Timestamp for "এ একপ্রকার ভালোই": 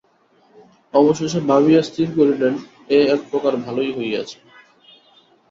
2.89-3.91